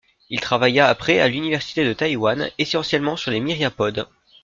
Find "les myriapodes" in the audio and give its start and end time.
3.29-4.07